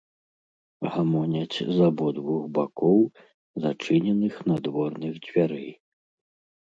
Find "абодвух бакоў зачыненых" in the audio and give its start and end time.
1.89-4.35